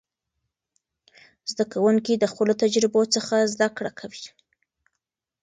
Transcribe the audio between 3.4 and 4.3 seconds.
زده کړه کوي.